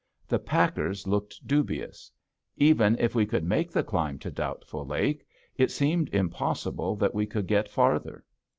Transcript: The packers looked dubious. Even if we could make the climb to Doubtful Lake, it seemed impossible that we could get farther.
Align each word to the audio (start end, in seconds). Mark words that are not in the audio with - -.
The 0.27 0.39
packers 0.39 1.05
looked 1.05 1.45
dubious. 1.47 2.09
Even 2.57 2.97
if 2.97 3.13
we 3.13 3.23
could 3.27 3.43
make 3.43 3.71
the 3.71 3.83
climb 3.83 4.17
to 4.17 4.31
Doubtful 4.31 4.83
Lake, 4.83 5.27
it 5.57 5.69
seemed 5.69 6.09
impossible 6.09 6.95
that 6.95 7.13
we 7.13 7.27
could 7.27 7.45
get 7.45 7.69
farther. 7.69 8.25